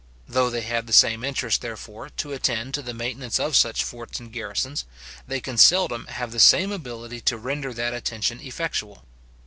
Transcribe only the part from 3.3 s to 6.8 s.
of such forts and garrisons, they can seldom have the same